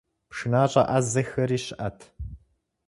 ПшынащӀэ 0.29 0.83
Ӏэзэхэри 0.89 1.57
щыӀэт. 1.65 1.97